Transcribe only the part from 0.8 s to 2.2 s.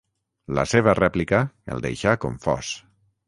rèplica el deixà